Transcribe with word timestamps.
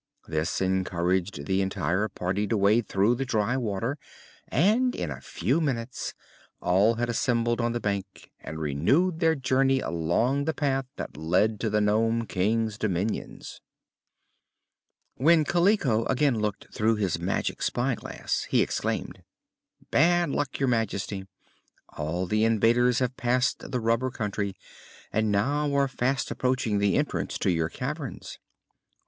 This 0.27 0.61
encouraged 0.61 1.45
the 1.45 1.61
entire 1.61 2.07
party 2.07 2.47
to 2.47 2.57
wade 2.57 2.87
through 2.87 3.13
the 3.13 3.23
dry 3.23 3.55
water, 3.55 3.99
and 4.47 4.95
in 4.95 5.11
a 5.11 5.21
few 5.21 5.61
minutes 5.61 6.15
all 6.59 6.95
had 6.95 7.07
assembled 7.07 7.61
on 7.61 7.73
the 7.73 7.79
bank 7.79 8.31
and 8.39 8.57
renewed 8.59 9.19
their 9.19 9.35
journey 9.35 9.79
along 9.79 10.45
the 10.45 10.55
path 10.55 10.87
that 10.95 11.17
led 11.17 11.59
to 11.59 11.69
the 11.69 11.79
Nome 11.81 12.25
King's 12.25 12.79
dominions. 12.79 13.61
When 15.17 15.43
Kaliko 15.45 16.05
again 16.05 16.39
looked 16.39 16.73
through 16.73 16.95
his 16.95 17.19
magic 17.19 17.61
spyglass 17.61 18.45
he 18.49 18.63
exclaimed: 18.63 19.21
"Bad 19.91 20.31
luck, 20.31 20.59
Your 20.59 20.67
Majesty! 20.69 21.27
All 21.89 22.25
the 22.25 22.43
invaders 22.43 22.97
have 22.97 23.15
passed 23.17 23.69
the 23.69 23.79
Rubber 23.79 24.09
Country 24.09 24.55
and 25.13 25.31
now 25.31 25.71
are 25.75 25.87
fast 25.87 26.31
approaching 26.31 26.79
the 26.79 26.95
entrance 26.97 27.37
to 27.37 27.51
your 27.51 27.69
caverns." 27.69 28.39